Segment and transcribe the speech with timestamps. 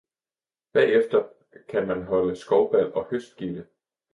[0.73, 1.27] bagefter
[1.69, 3.67] kan man holde skovbal og høstgilde!